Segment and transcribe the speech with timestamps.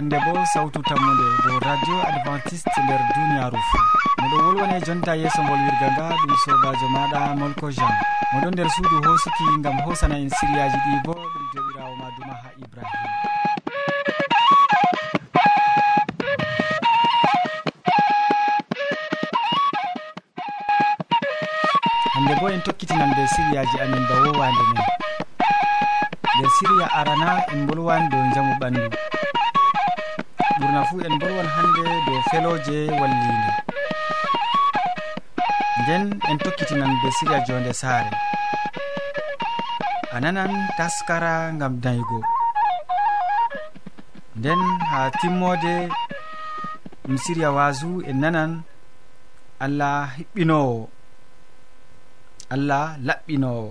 [0.00, 3.84] hannde bo sawtu tammude dow radio adventiste nder duniyaru fuu
[4.22, 7.94] miɗo wolwone jonta yeeso ngol wirga nga ɗum sobajo maɗa molko jean.
[8.32, 12.48] Moɗon nder suudu hosuki ngam hosana en siriyaji ɗi bo ɗum joɓirawo ma duma ha
[12.64, 13.08] ibrahima
[22.14, 24.84] hande bo en tokkitinan be siriyaji amin ba wowande men.
[26.38, 29.09] Nder siriya arana en bolwan dow jamu ɓandu.
[30.70, 33.52] ɓurna fuu en bolwon hannde dow feloje wallinde
[35.82, 38.10] nden en tokkitinan be siriya jonde saare.
[40.14, 42.20] A nanan taskara ngam daygo
[44.38, 45.74] nden ha timmode
[47.04, 48.52] ɗum siriya wasu en nanan
[49.64, 50.78] allah hiɓɓinowo
[52.54, 53.68] allah laɓɓinowo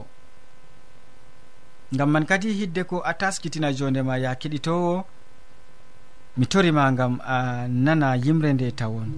[1.93, 4.93] ngam man kadi hidde ko a taskitina jondema ya keɗitowo
[6.39, 9.09] mi torima gam a ah, nana yimre nde tawon.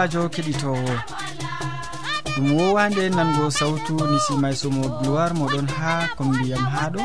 [0.00, 0.94] sobajo keɗitowo.
[2.36, 7.02] Ɗum wowande nango sawtu ni simaysomo gloire moɗon ha kombiyam haɗo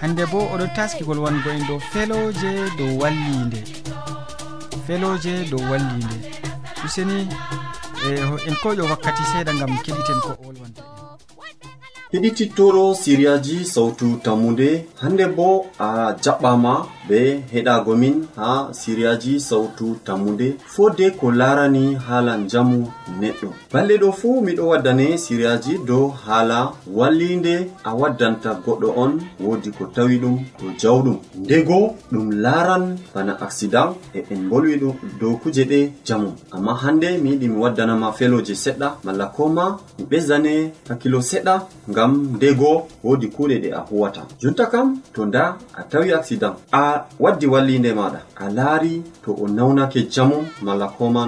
[0.00, 3.60] hande bo oɗo taskigol wango en dow feloje dow wallide
[4.86, 6.16] feloje dow wallide
[6.84, 7.28] useni
[8.06, 8.08] e
[8.48, 10.82] en koƴo wakkati seeɗa gam keɗiten ko olwonta
[12.12, 14.84] en heɗititoro siriyaji sawtu tammude.
[15.00, 16.72] Hande bo a jaɓɓama
[17.08, 20.54] ɓe heɗagomin ha siriyaji sawtu tammude.
[20.66, 22.86] Fode ko larani haala jamu
[23.20, 23.48] neɗɗo.
[23.72, 27.54] Balɗe ɗo fuu miɗo waddane siriyaji dow haala wallinde.
[27.84, 31.16] A waddanta goɗɗo on wodi ko tawi ɗum to jawɗum.
[31.38, 36.32] Ndego ɗum laran bana accident e en bolwi ɗum dow kuje ɗe jamu.
[36.52, 41.54] Amma hande mi yiɗi mi waddanama feloje seɗɗa malla koma mi ɓesdane hakkilo seɗɗa
[41.90, 44.22] ngam ndego wodi kuɗe ɗe a huwata.
[44.40, 46.54] Jonta kam to nda a tawi accident.
[46.72, 48.20] A waddi wallinde maɗa.
[48.42, 51.26] A laari to o nawnake jamu malla koma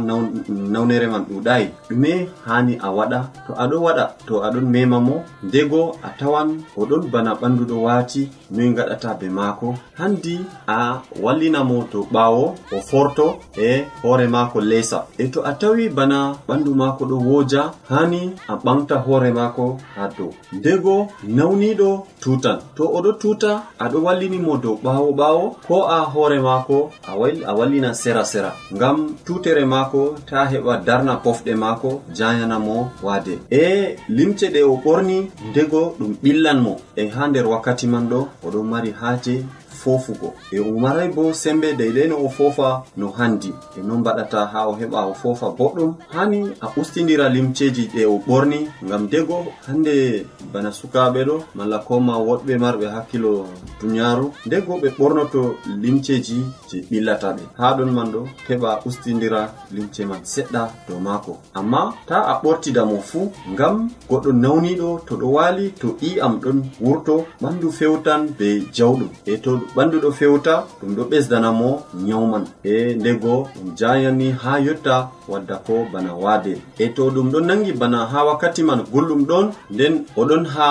[0.72, 1.66] nawnere man ɗuɗayi.
[1.88, 2.12] Ɗume
[2.47, 5.22] hani a waɗa to aɗo waɗa to aɗon mema mo.
[5.42, 9.75] Ndego a tawan oɗon bana ɓanduɗo waati noyi gaɗata be maako.
[9.98, 10.36] Handi
[10.66, 13.26] a wallina mo to ɓawo o forto
[13.56, 18.54] e hoore maako lesa e to a tawi bana ɓandu maako ɗo woja hani a
[18.64, 20.31] ɓamta hoore maako ha dow.
[20.52, 26.05] Ndego nawniɗo tutan to oɗo tuta aɗo wallini mo dow ɓawo ɓaawo maako ko a
[26.05, 28.53] hoore maako a wallina sera sera.
[28.73, 33.39] Ngam tutere maako ta heɓa darna pofɗe maako jayana mo waade.
[33.51, 36.77] E limce ɗe o ɓorni ndego ɗum ɓillan mo.
[36.97, 39.45] E ha nder wakkati man ɗo oɗon mari haaje
[39.84, 40.34] fofugo.
[40.52, 43.52] E o maray bo sembe deydey no o fofa no handi.
[43.78, 45.90] E non mbaɗata ha o heɓa o fofa boɗɗum.
[46.14, 49.38] Hani a ustidira limceji ɗe o ɓorni ngam dego.
[49.66, 53.46] Hande bana sukaɓe ɗo malla koma woɗɓe marɓe hakkilo
[53.81, 55.42] duniyaru dego ɓe ɓornoto
[55.82, 56.38] limceji
[56.69, 59.40] je ɓillata ɓe ha ɗon man ɗo heɓa ustidira
[59.75, 61.32] limce man seɗɗa dow maako.
[61.54, 66.58] Amma ta a ɓortida mo fuu ngam goɗɗo nawniɗo to ɗo wali to ƴi'am ɗon
[66.81, 69.08] wurto ɓandu fewtan be jawɗum.
[69.26, 71.69] E to ɓandu ɗo fewta ɗum ɗo ɓesdana mo
[72.06, 72.26] nyawu
[72.65, 74.97] e ndego ɗum jayani ha yotta
[75.29, 79.47] wadda ko bana waade e to ɗum ɗon nangi bana ha wakkati man gulɗum ɗon
[79.71, 80.69] nden oɗon ha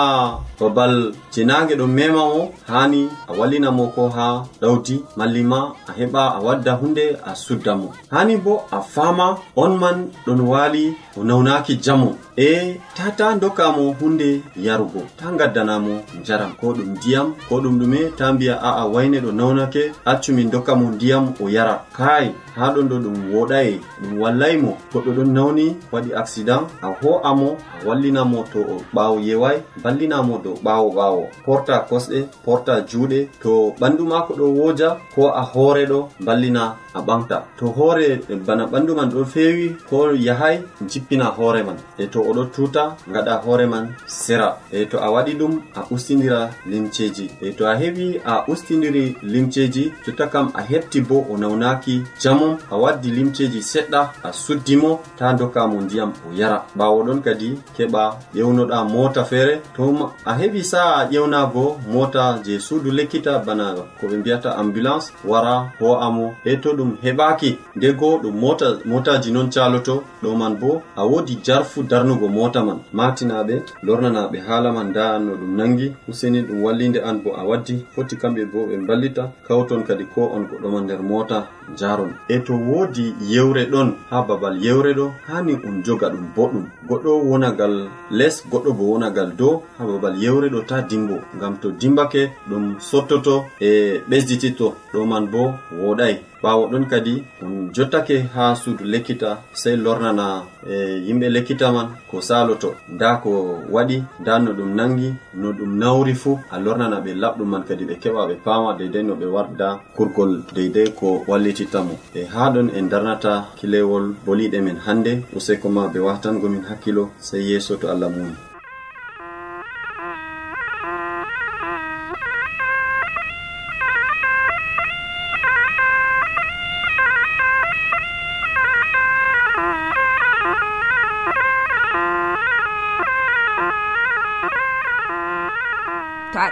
[0.60, 4.26] babal jenage ɗo mema mo hani a wallinamo ko ha
[4.60, 5.58] ɗawdi mallima
[5.88, 7.88] a heɓa a wadda hunde a sudda mo.
[8.10, 9.26] Hani bo a fama
[9.56, 10.84] on man ɗon wali
[11.16, 15.94] o nawnaki jamo e tata dokkamo hunde yarugo ta gaddanamo
[16.26, 20.50] jaram ko ɗum ndiyam ko ɗum ɗume ta mbiya a'a wayne ɗo nawnake accu min
[20.50, 21.74] dokka mo ndiyam o yara.
[21.96, 23.80] Kai ha ɗon ɗo ɗum woɗayi.
[24.02, 29.18] Ɗum wallay mo goɗɗo ɗon nawni waɗi accident a ho'amo a wallinamo to o ɓawo
[29.20, 35.22] yeway ballinamo dow ɓawo ɓawo porta kosɗe porta juuɗe to ɓandu mako ɗo woja ko
[35.30, 37.42] a hoore ɗo ballina a ɓamta.
[37.58, 41.76] To hoore bana ɓandu man ɗo fewi ko yahay jippina hoore man.
[41.98, 44.56] E to oɗo tuta gaɗa hoore man sera.
[44.72, 47.30] E to a waɗi ɗum a ustidira limceji.
[47.40, 52.02] E to a heɓi a ustidira nawniri limceji jotta kam a hefti bo o nawnaki
[52.20, 56.62] jamum a waddi limceji seɗɗa a suddimo ta dokkamo ndiyam o yara.
[56.76, 59.60] Ɓawo ɗon kadi keɓa ƴewnoɗa mota feere.
[59.76, 65.72] To a heɓi sa'a ƴewnago mota je suudu lekkita bana ko ɓe mbiyata ambulance wara
[65.80, 71.04] ho'amo e to ɗum heɓaki ndego ɗum mota motaji non caloto ɗo man bo a
[71.04, 72.78] wodi jarfu darnugo mota man.
[72.92, 75.94] Matinaɓe lornanaɓe haala man da no ɗum nangi.
[76.08, 77.84] Useni ɗum wallide an bo a waddi.
[77.94, 81.38] Foti kamɓe bo ɓe ɓe ballita kawton kadi ko on goɗɗoma nder mota
[81.78, 86.64] jaron e to woodi yewre ɗon ha babal yewre ɗo hani on joga ɗum boɗɗum.
[86.88, 87.74] Goɗɗo wonagal
[88.10, 91.16] les goɗɗo bo wonagal dow ha babal yewre ɗo ta dimbo.
[91.36, 94.74] Ngam to dimbake ɗum sottoto e ɓesdititto.
[94.92, 99.30] Ɗo man bo woɗai ɓawo ɗon kadi on jottake ha suudu lekkita
[99.60, 100.26] sey lornana
[100.72, 100.74] e
[101.06, 103.30] yimɓe lekkita man ko saloto nda ko
[103.74, 105.08] waɗi nda no ɗum nangi
[105.40, 109.02] no ɗum nawri fuu a lornana ɓe laɓɗum man kadi ɓe keɓa ɓe pama deydey
[109.08, 114.78] no ɓe warda kurgol deydey ko wallitittamo e ha ɗon en darnata kilewol boliɗe men
[114.86, 118.53] hannde useko ma ɓe watangomin hakkilo sey yeeso to allah muni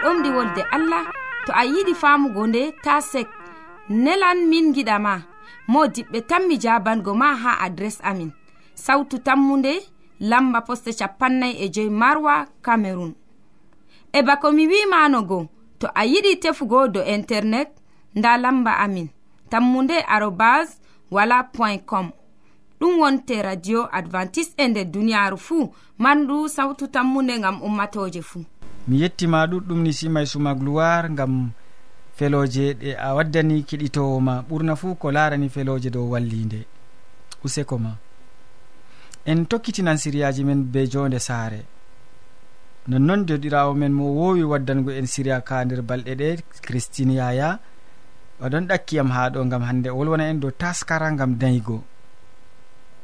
[0.02, 1.04] ɗomɗi wolde allah
[1.46, 3.28] to a yiɗi famugo nde ta sek.
[3.88, 5.22] Nelan min giɗama
[5.68, 8.30] mo diɓɓe tan mi jabango ma ha adres amin.
[8.74, 9.72] Sautu tammunde
[10.20, 13.14] lamba poste capannay e joyi marwa camerun
[14.12, 17.70] e bako mi wimanogo to a yiɗi tefugo do internet
[18.14, 19.08] nda lamba amin.
[19.50, 22.10] Tammunde arobas wala point com.
[22.80, 28.44] Ɗum wonte radio advantice e nder duniyaru fuu mandu sawtu tammunde gam ummatoje fuu.
[28.88, 31.50] mi yettima ɗuɗɗum ni simay suma gloire gam
[32.16, 34.42] feloje ɗe a waddani kiɗitowo ma.
[34.48, 36.66] Ɓurna fuu ko larani feloje dow wallide
[37.44, 37.96] useko ma.
[39.24, 41.60] En tokkitinan siriyaji men be jonde saare.
[42.88, 46.28] Nonnon joɗirawo men mo wowi waddango en siriya ka nder balɗe ɗe
[46.62, 47.58] christine yaya.
[48.42, 51.84] Oɗon ɗakkiyam ha ɗo gam hande wolwona en dow taskara gam dayigo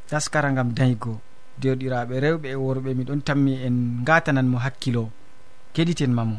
[0.08, 1.20] taskara gam dayigo
[1.60, 5.10] joɗiraɓe rewɓe e worɓe miɗon tammi en gatanan mo hakkilo.
[5.78, 6.36] keɗiten mamo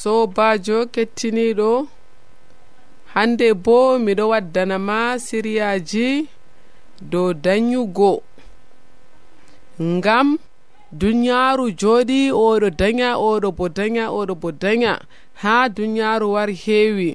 [0.00, 1.70] sobajo kettiniɗo
[3.14, 6.08] hande bo miɗo waddanama siriyaji
[7.10, 8.22] dow dayugo
[9.82, 10.38] ngam
[10.92, 14.92] duniyaaru joɗi oɗo daya oɗo bo daya oɗo bo daya
[15.42, 17.10] ha duniyaaru wari heewi.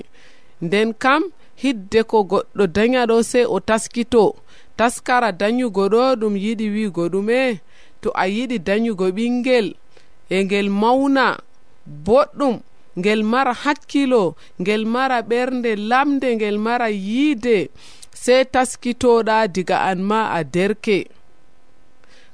[0.62, 1.24] Nden kam
[1.56, 4.36] hidde ko goɗɗo daya ɗo sei o taskito.
[4.78, 7.60] Taskara dayugo ɗo ɗum yiɗi wigo ɗume
[8.02, 9.76] to a yiɗi dayugo ɓingel
[10.30, 11.38] e ngel mawna
[12.06, 12.56] boɗɗum
[13.00, 17.70] ngel mara hakkilo ngel mara ɓernde lamde ngel mara yiide
[18.24, 21.08] sey taskitoɗa diga an ma a derke.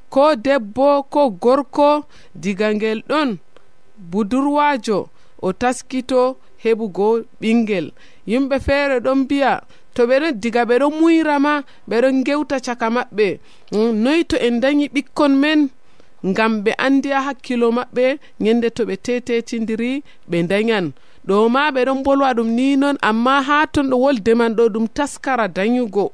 [0.10, 2.06] Ko debbo ko gorko
[2.36, 3.38] diga ngel ɗon
[4.12, 5.10] budurwajo
[5.42, 7.08] o taskito heɓugo
[7.42, 7.88] ɓingel
[8.30, 9.52] yimɓe feere ɗon mbiya
[9.94, 11.54] to ɓeɗon diga ɓeɗon muyrama
[11.90, 13.28] ɓeɗon gewta caka maɓɓe.
[13.72, 15.70] Mm, Noyi to en dañi ɓikkon men
[16.26, 18.06] ngam ɓe andi ha hakkilo maɓɓe
[18.40, 20.92] ñande to ɓe tetetidiri ɓe dañan.
[21.28, 24.64] Ɗo ma ɓe ɗon bolwa ɗum ni noon amma ha ton ɗo wolde man ɗo
[24.74, 26.12] ɗum taskara dañugo.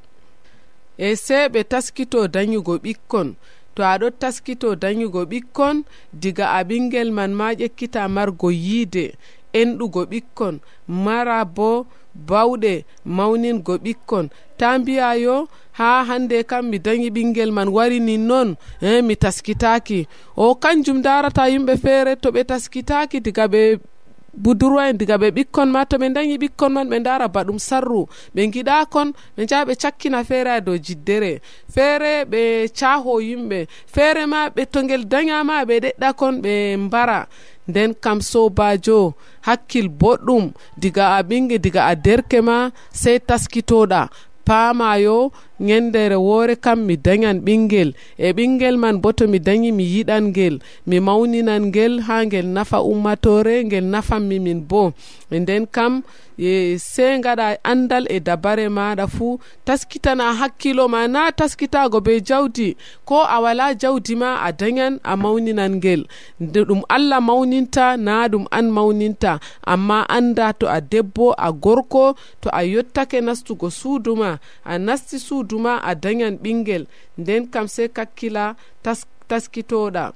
[0.98, 3.36] E se ɓe taskito dañugo ɓikkon.
[3.76, 5.84] To aɗo taskito dañugo ɓikkon
[6.14, 9.14] diga a ɓingel man ma ƴekkita margo yiide
[9.54, 10.60] enɗugo ɓikkon.
[10.88, 11.86] Mara bo
[12.28, 14.30] bawɗe mawningo ɓikkon.
[14.58, 15.48] ta mbiya yo
[15.78, 18.50] ha hande kam mi dañi ɓinguel man wari nin noon
[18.82, 20.08] e eh, mi taskitaki.
[20.38, 23.62] O kanjum darata yimɓe feere to ɓe taskitaki diga ɓe
[24.38, 28.08] budurwa en diga ɓe ɓikkon ma to ɓe dañi ɓikkon man ɓe dara baɗum sarru.
[28.36, 31.42] Ɓe giɗa kon ɓe jaha ɓe cakkina feere a dow jiddere.
[31.74, 32.42] Feere ɓe
[32.80, 33.68] caho yimɓe.
[33.94, 37.28] Feere ma ɓe to guel dañama ɓe ɗeɗɗa kon ɓe mbara.
[37.68, 44.10] Nden kam sobajo hakkil boɗɗum diga a ɓinge diga a derke ma sey taskitoɗa.
[44.46, 49.84] paamayo ñandere woore kam mi dañan ɓinguel e ɓinguel man bo to mi dañi mi
[49.84, 50.56] yiɗan ngel
[50.88, 54.94] mi mawninan ngel ha ngel nafa ummatore ngel nafanmi min bo.
[55.32, 55.94] E nden kam
[56.38, 62.76] e sey gaɗa andal e dabare maɗa fuu taskitana hakkilo ma na taskitago be jawdi.
[63.08, 66.02] Ko a wala jawdi ma a dañan a mawninan ngel.
[66.40, 69.40] Nde ɗum allah mawninta na ɗum an mawninta.
[69.74, 72.06] Amma anda to a debbo a gorko
[72.42, 76.86] to a yottake nastugo suuduma a nasti suudu suuduma a dayan ɓingel.
[77.18, 80.14] Nden kam sey kakkila tas, taskitoɗa.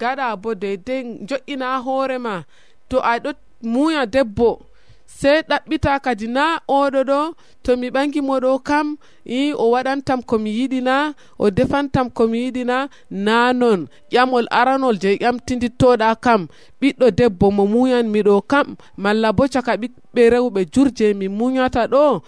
[0.00, 2.44] Gaɗa bo deydey jo'ina hoorema
[2.88, 3.30] to aɗo
[3.62, 4.60] muya debbo
[5.06, 7.18] sey ɗaɓɓita kadi na oɗo ɗo
[7.64, 8.86] tomi ɓangimo ɗo kam
[9.24, 13.88] i o waɗantam komi yiɗina o defantam komi yiɗina na non.
[14.12, 16.48] Ƴamol aranol je ƴamtidittoɗa kam.
[16.80, 18.76] Ɓiɗɗo debbo mo muyanmi ɗo kam.
[18.96, 22.22] Malla bo caka ɓiɓɓe rewɓe jur je mi muyata ɗo.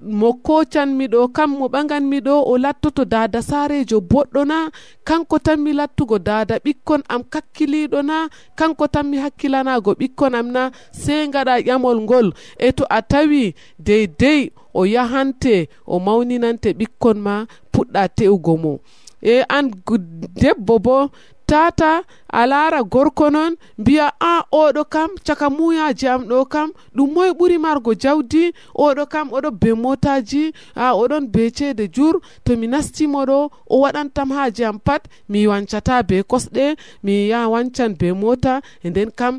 [0.00, 4.70] mo kocanmiɗo kam mo ɓaganmi ɗo o lattoto dada sarejo boɗɗo na
[5.04, 8.28] kanko tanmi lattugo dada ɓikkon am kakkiliɗo na
[8.58, 12.26] kanko tanmi hakkilanago ɓikkon am na sei gaɗa ƴamol ngol.
[12.58, 17.34] E to a tawi deydey o yahante o mawninante ɓikkon ma
[17.72, 18.72] puɗɗa te'ugo mo.
[19.22, 19.70] E an
[20.40, 21.10] debbo bo
[21.50, 27.08] tata a lara gorko non mbiya a oɗo kam caka muyaji am ɗo kam ɗum
[27.14, 28.42] moye ɓuri margo jawdi
[28.84, 30.42] oɗo kam oɗo be motaji
[30.74, 32.14] a oɗon be ceede jur
[32.44, 37.92] to tomi nastimoɗo o waɗantam haji am pat mi wancata be kosɗe mi ya wancan
[37.98, 39.34] be mota e nden kam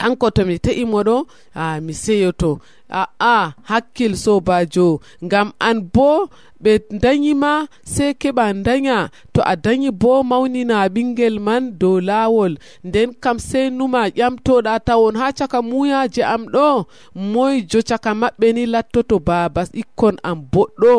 [0.00, 1.16] kanko tomi te'imo ɗo
[1.54, 2.50] a mi seyoto.
[2.90, 6.28] a'a hakkil sobajo ngam an bo
[6.62, 12.52] ɓe dayima sei keɓa daya to a dayi bo mawnina ɓingel man dow lawol
[12.84, 16.84] nden kam sei numa ƴamtoɗa tawon ha caka muyaje am ɗo.
[17.32, 20.92] Moyjo caka maɓɓe ni lattoto baba ɓikkon am boɗɗo.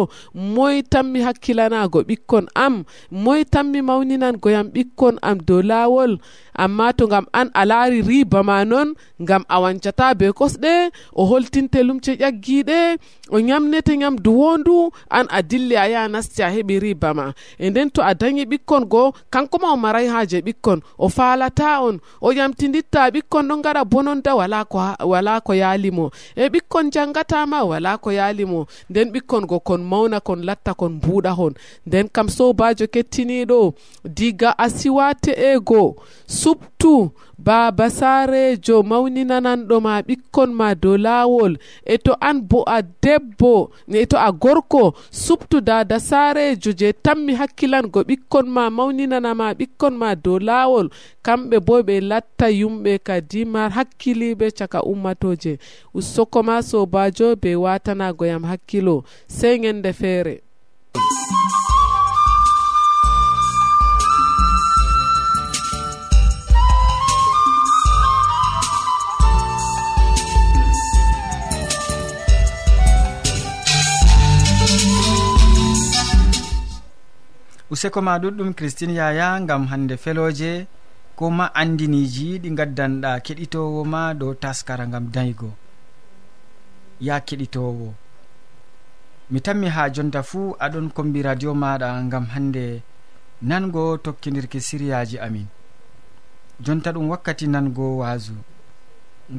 [0.54, 2.84] Moy tanmi hakkilanago ɓikkon am.
[3.24, 6.12] Moy tanmi mawninangoyam ɓikkon am dow lawol
[6.56, 11.26] amma to ngam an a laari riba ma non ngam a wancata be kosɗe o
[11.26, 12.98] holtinte lumce ƴaggiɗe
[13.32, 17.34] o ñamnete ñamdu wondu an a dilli a yaha nasti a heɓi riba ma.
[17.58, 21.82] E nden to a dañi ɓikkon goo kanko ma o maray haaje ɓikkon o falata
[21.82, 27.64] on o ƴamtiditta ɓikkon ɗon gaɗa bononda wala ko wala ko yaalimo e ɓikkon janngatama
[27.64, 31.54] wala ko yaalimo nden ɓikkon go kon mawna kon latta kon mbuuɗa hon.
[31.88, 33.74] Nden kam sobajo kettiniɗo
[34.06, 35.96] diga asiwate te'ego
[36.28, 37.12] subtu
[37.46, 41.54] baaba saarejo mawninananɗoma ɓikkon ma dow laawol
[41.86, 43.54] e to an bo a debbo
[43.88, 44.84] e to a gorko
[45.24, 50.88] subtu dada saarejo je tammi hakkilango ɓikkon ma mawninanama ɓikkon ma dow laawol
[51.26, 55.58] kamɓe bo ɓe latta yumɓe kadi mar hakkiliɓe caka ummatoje.
[55.94, 59.04] Ussokoma sobajo be watanagoyam hakkilo.
[59.28, 60.42] Sey gende feere
[77.72, 80.68] useko ma ɗuɗɗum christine yaya gam hande feloje
[81.16, 85.50] ko ma andiniji ɗi gaddanɗa keɗitowo ma dow taskara gam daygo.
[87.00, 87.88] Ya keɗitowo.
[89.32, 92.84] Mi tammi ha jonta fuu aɗon kombi radio maɗa gam hande
[93.42, 95.48] nango tokkidirki siriyaji amin.
[96.60, 98.36] Jonta ɗum wakkati nango waasu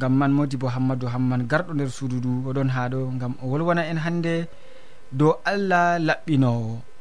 [0.00, 3.44] gam man modi bo hammadou hamman garɗo nder suudu ndu oɗon haa ɗo ngam o
[3.50, 4.34] wolwana en hande
[5.12, 6.91] dow allah laɓɓinowo.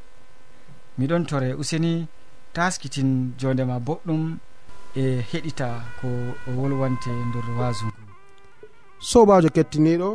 [1.02, 1.94] miɗon tore useni
[2.56, 4.22] taskitin jondema boɗɗum
[5.02, 5.68] e heɗita
[6.00, 6.08] ko
[6.48, 8.02] o wolwante nder wasu ngu
[9.10, 10.10] sobajo kettiniɗo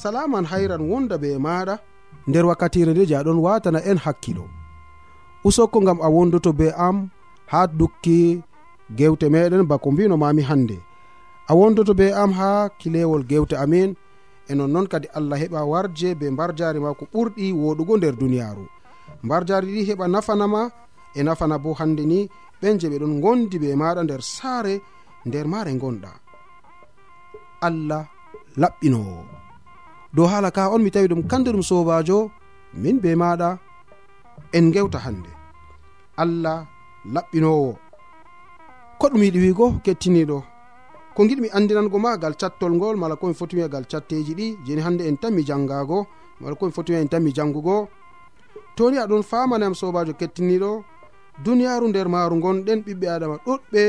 [0.00, 1.74] salaman hayran wonda be maɗa
[2.28, 4.44] nder wakkatire nde je aɗon watana en hakkilo
[5.46, 6.96] usokko gam a wondoto be am
[7.52, 8.42] ha dukki
[8.98, 10.78] gewte meɗen bako mbino mami hande.
[11.48, 13.90] A wondoto be am ha kilewol gewte amin
[14.50, 18.64] e nonnoon kadi allah heɓa warje be mbar jari ma ko ɓurɗi woɗugo nder duniyaru.
[19.22, 20.70] mbar jari ɗi heɓa nafanama
[21.14, 22.28] e nafana bo hande ni
[22.60, 24.74] ɓen je ɓe ɗon gondi ɓe maɗa nder saare
[25.26, 26.10] nder maare gonɗa
[27.66, 28.04] allah
[28.60, 29.16] laɓɓinowo
[30.14, 32.30] dow haala ka on mi tawi ɗum kande ɗum sobajo
[32.82, 33.48] min be maɗa
[34.56, 35.30] en gewta hande
[36.22, 36.66] allah
[37.14, 37.70] laɓɓinowo
[38.98, 40.38] ko ɗum yiɗi wigo kettiniɗo
[41.14, 44.82] ko giɗmi andinango ma gal cattol ngol mala komi foti wiya gal catteji ɗi jeni
[44.86, 45.98] hande en tanmi jangago
[46.40, 47.88] mala komi foti wiya en tanmi jangugo
[48.76, 50.70] toni aɗon famanam sobajo kettiniɗo
[51.44, 53.82] duniyaru nder maaru gonɗen ɓiɓɓe adama ɗuɗɓe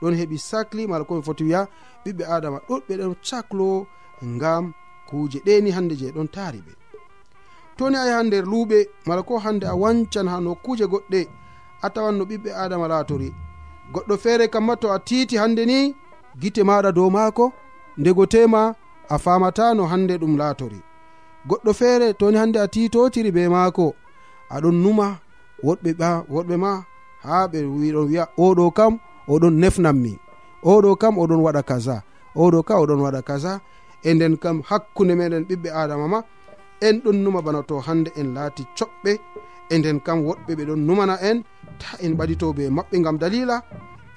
[0.00, 1.60] ɗon heɓi sacli mala komi foti wiya
[2.04, 3.68] ɓiɓɓe adama ɗuɗɓe ɗon caklo
[4.34, 4.64] ngam
[5.08, 6.72] kuje ɗeni hande je ɗon taari ɓe.
[7.76, 11.20] Toni a yaha nder luuɓe mala ko hande a wancan ha nokkuje goɗɗe
[11.84, 13.28] a tawan no ɓiɓɓe adama laatori
[13.92, 15.78] goɗɗo feere kamma to a tiiti hande ni
[16.40, 17.44] gite maɗa dow maako
[18.00, 18.74] ndego tema
[19.08, 20.80] a famata no hande ɗum laatori
[21.48, 23.94] goɗɗo feere toni hande a titotiri be maako
[24.54, 25.06] aɗon numa
[25.66, 25.90] woɗɓe
[26.32, 26.70] woɗɓe ma
[27.24, 28.92] ha ɓe wiɗon wiya oɗo kam
[29.32, 30.12] oɗon nefnanmi
[30.72, 31.96] oɗo kam oɗon waɗa kaza.
[32.42, 33.52] Oɗo ka oɗon waɗa kaza.
[34.02, 36.18] E nden kam hakkunde meɗen ɓiɓɓe adama ma
[36.86, 39.12] en ɗon numa bana to hande en laati coɓɓe.
[39.70, 41.42] E nden kam woɗɓe ɓe ɗon numana en
[41.80, 43.56] ta en ɓaɗito be maɓɓe gam dalila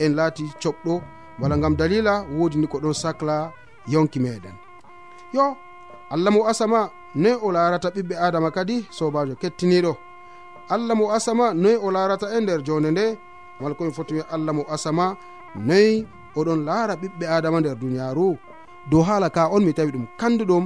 [0.03, 0.93] en laati coɓɗo.
[1.39, 3.51] Wala gam dalila wodi ni ko ɗon sacla
[3.87, 4.55] yonki meɗen.
[5.33, 5.57] Yo
[6.13, 9.93] allah mo asama noy o larata ɓiɓɓe adama kadi sobajo kettiniɗo.
[10.75, 13.05] allah mo asama noyi o larata e nder jonde nde?
[13.59, 15.05] Mala komi foti wi allah mo asama
[15.67, 16.07] noyi
[16.39, 18.27] oɗon laara ɓiɓɓe adama nder duniyaru
[18.89, 20.65] dow haala ka on mi tawi ɗum kanduɗum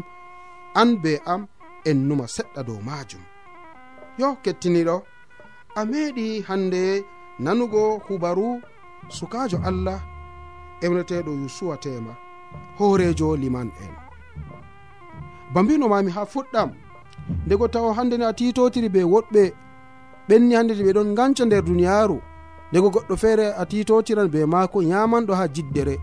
[0.82, 1.42] an be am
[1.90, 3.24] en numa seɗɗa dow majum
[4.20, 4.96] yo kettiniɗo
[5.80, 6.82] a meeɗi hande
[7.44, 8.48] nanugo hubaru
[9.18, 10.00] sukajo allah
[10.86, 12.14] emreteɗo yusuwa tema
[12.78, 13.94] hoorejo liman en.
[15.54, 16.70] Ba mbinomami ha fuɗɗam
[17.46, 19.44] ndego tawa hande ni a titotiri be woɗɓe
[20.30, 22.18] ɓenni hande to ɓe ɗon ganca nder duniyaru
[22.72, 25.96] ndego goɗɗo feere a titotiran be maako yamanɗo ha jiddere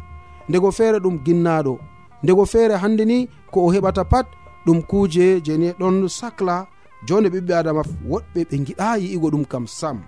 [0.49, 1.75] ndego feere ɗum ginnaɗo
[2.23, 4.27] ndego feere hande ni ko o heɓata pat
[4.67, 6.67] ɗum kuuje jeni ɗon sacla
[7.07, 9.99] jonde ɓiɓɓe adama woɗɓe ɓe giɗa yi'igo ɗum kam sam.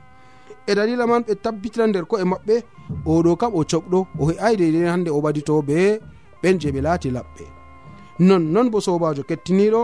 [0.66, 2.54] E dalila man ɓe tabbitiran nder ko'e maɓɓe
[3.06, 6.00] oɗo kam o coɓɗo o he'ai deydei hande o ɓadito be
[6.42, 7.44] ɓen je ɓe laati laɓɓe.
[8.20, 9.83] Nonnon bo sobajo kettiniɗo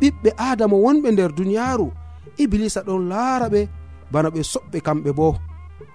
[0.00, 1.88] ɓiɓɓe adama wonɓe nder duniyaru
[2.42, 3.60] iblisa ɗon laara ɓe
[4.12, 5.28] bana ɓe soɓɓe kamɓe bo.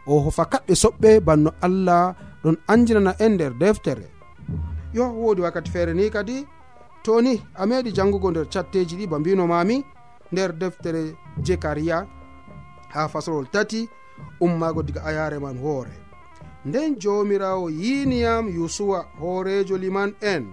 [0.08, 4.08] O hofa kaɓɓe soɓɓe banno allah ɗon anjinana en nder deftere.
[4.94, 6.46] Yo wodi wakkati feere ni kadi
[7.04, 9.76] to ni a meɗi jangugo nder catteji ɗi ba mbinomami
[10.32, 11.02] nder deftere
[11.46, 11.98] jekariya
[12.94, 13.90] ha fasolol tati
[14.40, 15.96] ummago diga ayare man hoore.
[16.66, 20.44] Nden jomirawo yiniyam yusuwa hoorejo liman en.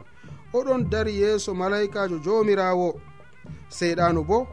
[0.53, 2.89] Oɗon dari yeeso malaikajo jomirawo
[3.69, 4.47] seyɗanu bo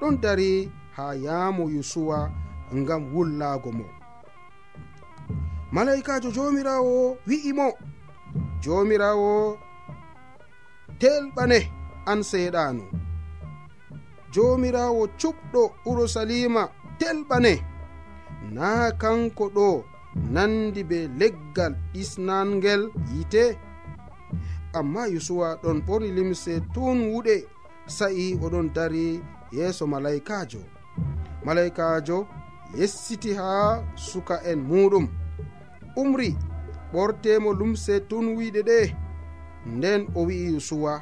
[0.00, 2.30] ɗon dari ha yaamo yusuwa
[2.74, 3.84] ngam wullaago mo.
[5.72, 7.68] Malaikajo jomirawo wi'i mo.
[8.62, 9.58] Jomirawo
[11.00, 11.58] telɓane
[12.06, 12.84] an seeɗano
[14.32, 16.62] jomirawo cuɓɗo urusalima
[16.98, 17.52] telɓane.
[18.54, 18.68] Na
[19.00, 19.84] kanko ɗo
[20.34, 22.82] nandi be leggal ɗisnangel
[23.12, 23.42] yite
[24.78, 27.34] amma yusuwa ɗon ɓorni limse tun wuɗe
[27.96, 29.04] sa'i oɗon dari
[29.56, 30.60] yeeso malaikajo
[31.46, 32.18] malaikajo
[32.78, 33.48] yessiti ha
[33.94, 35.06] suka en muɗum.
[36.00, 36.28] Umri
[36.92, 38.78] ɓortemo lumse tun wiɗe ɗe
[39.74, 40.92] nden o wi'i yusuwa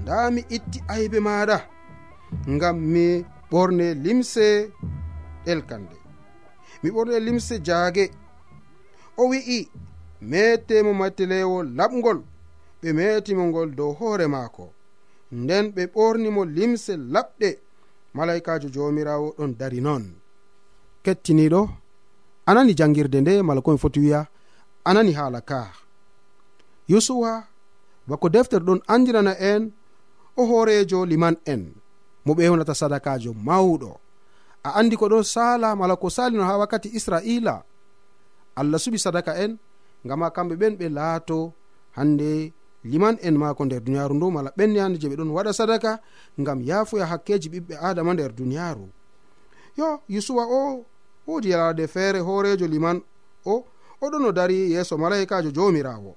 [0.00, 1.56] nda mi itti aybe maɗa
[2.54, 3.04] ngam mi
[3.50, 4.46] ɓorne limse
[5.44, 5.96] ɗelkande.
[6.82, 8.04] Mi ɓorne limse jaage.
[9.20, 9.58] O wi'i
[10.30, 12.18] metemo matelewo laɓgol
[12.80, 14.64] ɓe metimo ngol dow hoore maako.
[15.40, 17.48] Nden ɓe ɓornimo limse laɓɗe.
[18.14, 20.04] malaikajo jomirawo ɗon dari non.
[21.04, 21.62] Kettiniɗo
[22.46, 24.20] anani jangirde nde mala komi foti wiya
[24.84, 25.60] anani haala ka.
[26.88, 27.32] Yusuwa
[28.08, 29.72] bako deftere ɗon andirana en
[30.36, 31.62] o hoorejo liman en.
[32.24, 33.90] Mo ɓewnata sadakajo mawɗo.
[34.64, 37.64] A andi ko ɗon sala mala ko salino ha wakkati israila.
[38.56, 39.58] Allah suɓi sadaka en
[40.04, 41.52] gama kamɓe ɓen ɓe laato
[41.96, 42.52] hande
[42.84, 46.00] liman en maako nder duniyaaru ndu mala ɓenniyande je ɓe ɗon waɗa sadaka
[46.40, 48.88] ngam yaafuya hakkeji ɓiɓɓe adama nder duniyaaru.
[49.76, 50.84] Yo yusuwa o
[51.26, 53.00] woodi yalade feere hoorejo liman.
[53.46, 53.64] O
[54.02, 56.16] oɗon o dari yeeso malaikajo jomirawo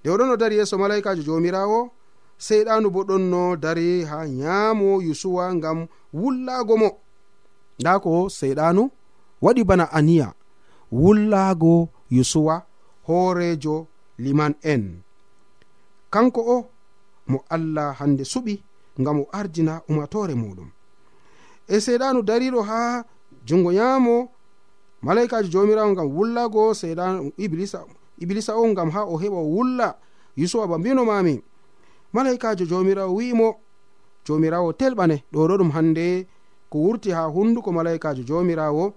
[0.00, 1.90] nde oɗon o dari yeeso malaikajo jomirawo
[2.38, 6.90] seyɗanu bo ɗon no dari ha nyaamo yusuwa ngam wullaago mo.
[7.80, 8.90] Nda ko seyɗanu
[9.42, 10.34] waɗi bana aniya
[10.92, 12.66] wullaago yusuwa
[13.06, 13.86] hoorejo
[14.18, 15.05] liman en.
[16.16, 16.56] kanko o
[17.28, 18.54] mo allah hande suɓi
[19.00, 20.68] ngam o ardina umatore muɗum.
[21.68, 23.04] E seyɗanu dariɗo ha
[23.44, 24.28] jungo yamo
[25.02, 27.84] malaikaji jomirawo ngam wullago seyɗanu iblisa
[28.22, 29.88] iblisa o ngam ha o heɓa o wulla
[30.36, 31.42] yusufa ba mbinomami
[32.12, 33.48] malaikajo jomirawo wi'imo
[34.26, 36.26] jomirawo telɓane ɗo ɗo ɗum hande
[36.70, 38.94] ko wurti ha hunduko malaikajo jomirawo.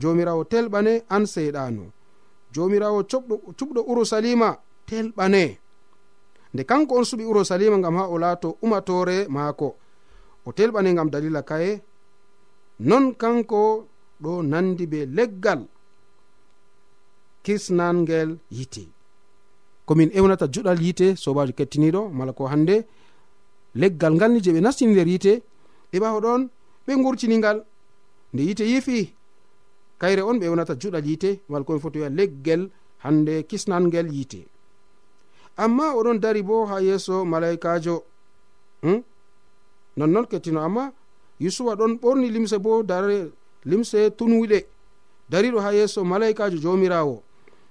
[0.00, 1.84] Jomirawo telɓane an seyɗanu
[2.54, 3.02] jomirawo
[3.58, 4.56] cuɓɗo urusalima
[4.88, 5.58] telɓane.
[6.54, 9.68] nde kanko on suɓi urusalima gam ha o laato umatore maako.
[10.46, 11.72] O telɓane gam dalila kaye.
[12.88, 13.60] Non kanko
[14.22, 15.60] ɗo nandi be leggal
[17.44, 18.82] kisnangel yite.
[19.86, 22.76] Komin ewnata juɗal yite sobajo kettiniɗo mala ko hande.
[23.80, 25.32] Leggal ngal ni je ɓe nastini nder yite
[25.94, 26.42] e ɓawa ɗon
[26.86, 27.58] ɓe gurtiningal
[28.32, 28.98] nde yite yifi
[30.00, 32.62] kayre on ɓe ewnata juɗal yite mala komin foti wiya leggel
[33.04, 34.40] hande kisnangel yite.
[35.58, 37.96] amma oɗon dari bo ha yeeso malaikajo.
[38.82, 39.02] Hmm?
[39.96, 40.92] nonnon kettino amma
[41.40, 43.30] yusufa ɗon ɓorni limse bo dare
[43.64, 44.58] limse tunwiɗe.
[45.30, 47.22] Dariɗo ha yeeso malaikajo jomirawo.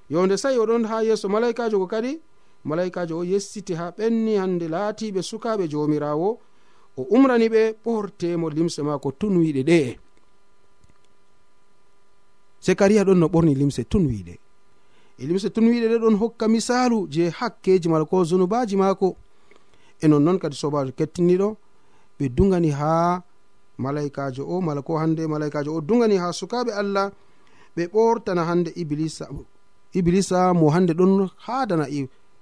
[0.09, 2.19] Yonde sai oɗon ha yeeso malaikajo ko kadi?
[2.65, 6.39] Malaikajo o yessiti ha ɓenni hande laatiɓe sukaɓe jomirawo.
[6.97, 9.97] O umrani ɓe ɓortemo limse mako tunwiɗe ɗe'e
[12.59, 14.33] sekariya ɗon no ɓorni limse tunwiɗe.
[15.25, 19.15] limse tun wiɗe ɗe ɗon hokka misalu je hakkeji mala ko zunubaji maako.
[20.01, 21.57] E nonnoon kadi sobajo kettiniɗo
[22.19, 23.21] ɓe dugani ha
[23.77, 27.11] malaikajo o mala ko hande malaikajo o dugani ha sukaɓe allah
[27.75, 29.25] ɓe ɓortana hande iblisa
[29.93, 31.85] iblisa mo hande ɗon hadana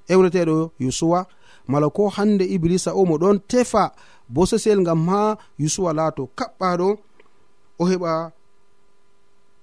[0.07, 1.25] ewneteɗo yusuwa.
[1.67, 3.91] Mala ko hande iblisa o mo ɗon tefa
[4.29, 6.97] bosesel gam ha yusuwa laato kaɓɓaɗo
[7.79, 8.31] o heɓa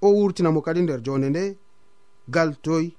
[0.03, 1.57] o wurtinamo kadi nder jonde nde
[2.29, 2.93] gal toy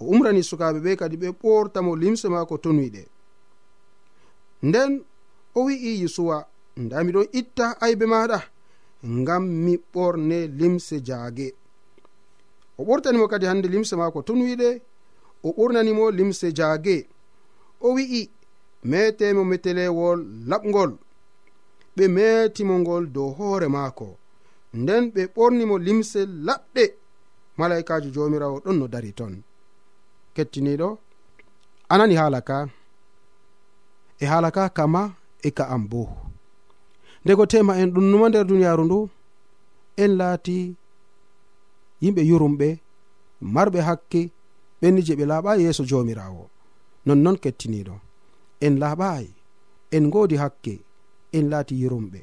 [0.00, 3.02] o umrani sukaɓe ɓe kadi ɓe ɓortamo limse maako tonuyiɗe
[4.68, 4.90] nden
[5.54, 6.36] o wi'i yusuwa
[6.82, 8.38] nda miɗon itta aybe maɗa
[9.20, 11.48] ngam mi ɓorne limse jaage.
[12.78, 14.68] O ɓortanimo kadi hande limse maako tonuyiɗe
[15.42, 16.96] o ɓurnanimo limse jaage.
[17.80, 18.22] O wi'i
[18.90, 20.18] metemo metelewol
[20.50, 20.92] laɓgol
[21.96, 24.08] ɓe metimo ngol dow hoore maako.
[24.74, 26.84] Nden ɓe ɓornimo limse laɓɗe
[27.58, 29.34] malaikajo jomirawo ɗon no dari ton.
[30.40, 30.88] kettiniɗo
[31.92, 32.56] anani haala ka
[34.22, 35.02] e haala ka kama
[35.42, 36.02] e ka am bo
[37.24, 38.98] ndego tema en ɗum numa nder duniyaaru ndu
[40.02, 40.58] en laati
[42.02, 42.68] yimɓe yurumɓe
[43.54, 44.20] marɓe hakke
[44.80, 46.44] ɓenni je ɓe laaɓayi yeeso joomiraawo.
[47.06, 47.94] Nonnoon kettiniɗo
[48.66, 49.28] en laaɓayi
[49.94, 50.74] en ngoodi hakke
[51.36, 52.20] en laati yurumɓe.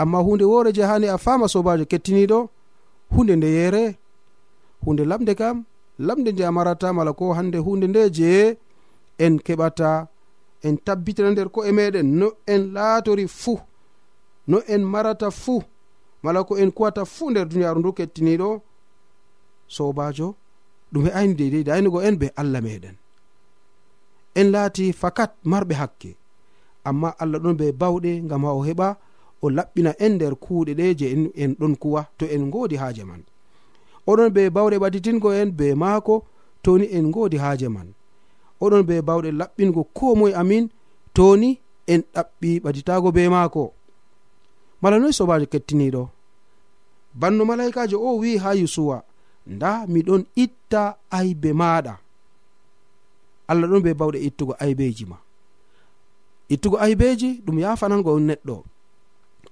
[0.00, 2.38] Amma hunde woore je hani a faama sobajo kettiniɗo
[3.14, 3.82] hunde ndeyere
[4.84, 5.56] hunde lamde kam
[5.98, 8.56] lamde nde a marata mala ko hande hunde nde je
[9.24, 9.90] en keɓata
[10.66, 13.58] en tabbitina nder ko'e meɗen no en laatori fuu
[14.50, 15.62] no en marata fuu
[16.22, 18.50] mala ko en kuwata fuu nder duniyaaru ndu kettiniɗo
[19.74, 20.28] sobajo
[20.92, 22.96] ɗum e ayni deidei daynugo en be allah meɗen.
[24.34, 26.10] En laati fakat marɓe hakke
[26.88, 28.88] amma allah ɗon be bawɗe gam ha o heɓa
[29.42, 31.06] o laɓɓina en nder kuuɗe ɗe je
[31.42, 33.22] en ɗon kuwa to en godi haaje man.
[34.10, 36.14] oɗon be bawɗe ɓaditingo en be maako
[36.64, 37.88] toni en godi haaje man.
[38.64, 40.64] Oɗon be bawɗe laɓɓingo ko moye amin
[41.16, 41.50] toni
[41.92, 43.62] en ɗaɓɓi ɓaditago be maako.
[44.82, 46.02] Mala noyi sobajo kettiniɗo
[47.20, 48.96] banno malaikajo o wi ha yusuwa
[49.46, 51.94] nda miɗon itta aybe maɗa
[53.50, 55.16] allah ɗon be bawɗe ittugo aybeji ma.
[56.48, 58.56] Ittugo aybeji ɗum yafanango on neɗɗo.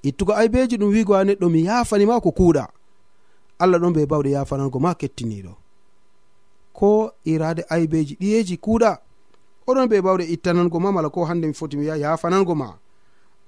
[0.09, 2.65] Ittugo aybeji ɗum wigo ha neɗɗo mi yafanima ko kuuɗa.
[3.59, 5.53] allah ɗon be bawɗe yafanango ma kettiniɗo.
[6.73, 8.99] Ko irade aybeji ɗiyeji kuuɗa
[9.67, 12.77] oɗon be bawɗe ittanango ma mala ko hande mi foti mi wiya yafanango ma.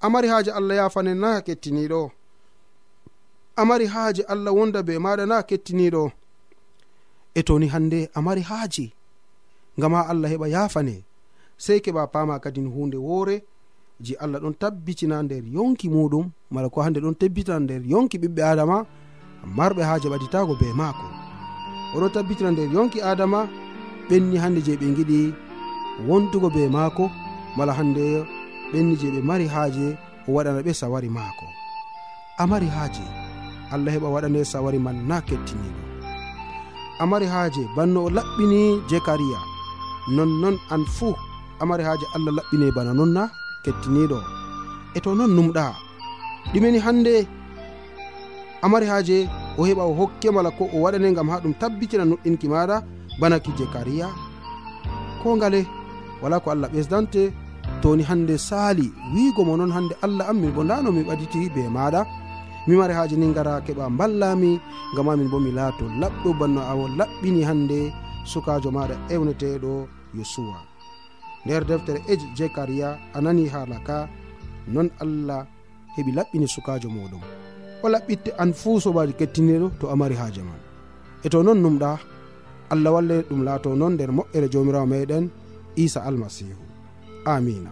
[0.01, 2.11] Amari haaji allah yafane na kettiniɗo.
[3.55, 6.11] Amari haaji allah wonda be maɗa na kettiniɗo.
[7.35, 8.93] E toni hande amari haaji
[9.79, 11.03] ngam ha allah heɓa yafane
[11.57, 13.43] sei keɓa pama kadin hunde woore
[14.01, 18.41] ji allah ɗon tabbitina nder yonki muɗum mala ko hande ɗon tabbitina nder yonki ɓiɓɓe
[18.51, 18.85] adama
[19.57, 21.05] marɓe haaje ɓaditago be maako.
[21.95, 23.39] Oɗo tabbitina nder yonki adama
[24.09, 25.19] ɓenni hande je ɓe giɗi
[26.07, 27.05] wontugo be maako
[27.57, 28.03] mala hande
[28.71, 29.97] ɓenni je ɓe mari haaje
[30.27, 31.45] o waɗana ɓe sawari maako.
[32.41, 33.03] A mari haaje
[33.73, 35.81] allah heɓa waɗane sawari man na kettiniɗo
[36.99, 39.39] a mari haaje banno o laɓɓini jekariya.
[40.15, 41.15] Nonnon an fuu
[41.61, 43.23] a mari haaje allah laɓɓine bana non na
[43.63, 44.19] kettiniɗo
[44.95, 45.65] e to non numɗa
[46.51, 47.13] ɗumeni hande
[48.61, 49.17] amari haaje
[49.57, 52.83] o heɓa o hokke mala ko o waɗane gam ha ɗum tabbitina noɗɗinki maɗa
[53.19, 54.07] bana ki jekariya
[55.23, 55.61] ko ngale
[56.21, 57.31] wala ko allah ɓesdante
[57.81, 61.61] toni hande saali wigo mo noon hande allah am min bo ndano mi ɓaditi be
[61.77, 62.01] maɗa.
[62.67, 64.59] Mi mari haaji ni gara keɓa ballami
[64.95, 67.79] gam amin bo mi laato laɓɗo banno awo laɓɓini hande
[68.31, 69.71] sukajo maɗa ewneteɗo
[70.17, 70.57] yosuwa.
[71.45, 73.97] Nder deftere eji jekariya a nani hala ka
[74.73, 75.41] non allah
[75.95, 77.23] heɓi laɓɓini sukajo muɗum
[77.83, 80.59] o laɓɓitte an fuu sobaji kettiniɗo to a mari haaje man.
[81.25, 81.89] E to noon numɗa
[82.73, 85.25] allah walle ɗum laato noon nder moƴƴere jomirawo meɗen
[85.75, 86.63] isa almasihu.
[87.25, 87.71] Amina.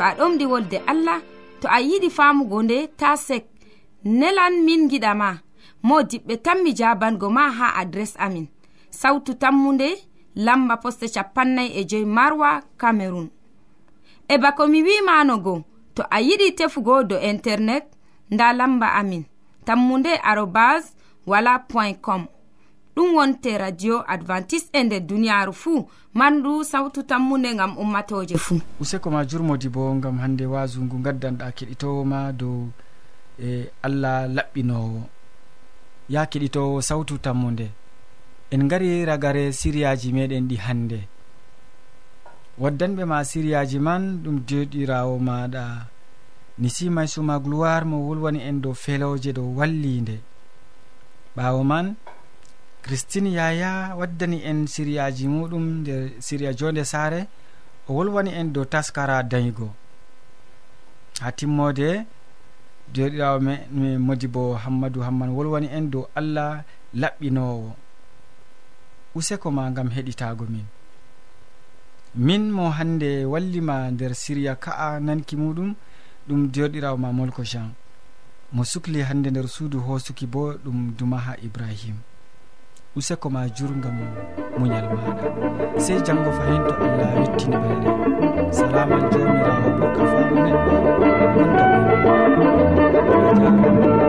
[0.00, 1.20] to a ɗomɗi wolde allah
[1.60, 3.44] to a yiɗi famugo nde ta sek.
[4.04, 5.28] Nelan min giɗama
[5.82, 8.46] mo diɓɓe tan mi jabango ma ha adres amin.
[8.90, 9.88] Sautu tammunde
[10.44, 13.28] lamba poste capannay e joyi marwa camerun
[14.28, 15.54] e bako mi wimanogo
[15.94, 17.84] to a yiɗi tefugo do internet
[18.30, 19.24] nda lamba amin.
[19.66, 22.26] Tammunde arobas wala point com.
[23.00, 25.88] ɗum wonte radio advantice e nder duniyaaru fuu.
[26.14, 28.60] Mandu sawtu tammunde ngam ummatoje fuu.
[28.80, 32.68] Useko ma jurmodi bo ngam hannde wasungu gaddanɗa keɗitowo ma dow
[33.40, 35.00] e allah laɓɓinowo
[36.08, 37.70] ya keɗitowo sawtu tammude
[38.50, 41.00] en ngari ragare siriyaji meɗen ɗi hannde.
[42.60, 45.64] Waddanɓe ma siriyaji man ɗum deɗirawo maɗa
[46.58, 50.20] ni simay suma gloire mo wolwani en dow feloje dow wallide
[51.36, 51.96] ɓawo man
[52.82, 57.20] christine yaya waddani en siriyaji muɗum nder siriya jonde sare
[57.88, 59.68] o wolwani en dow taskara dañigo
[61.20, 62.06] ha timmode
[62.94, 63.38] joɗirawo
[63.70, 66.64] me modi bo hammadou hamman wolwani en dow allah
[66.94, 67.70] laɓɓinowo.
[69.14, 70.66] Useko ma gam heɗitago min.
[72.14, 75.74] Min mo hande wallima nder siriya ka'a nanki muɗum
[76.28, 77.70] ɗum joɗirawo ma molko jean.
[78.52, 82.09] Mo sukli hande nder suudu hosuki bo ɗum dumaha ibrahima
[82.96, 83.96] useko ma jurgam
[84.58, 85.26] muñal maɗa.
[85.84, 87.90] Sey janggo fayin to allah yettini balɗe
[88.52, 90.72] salaman jomirawo ɓurka famu neɗɗo
[93.24, 93.99] wondaɓe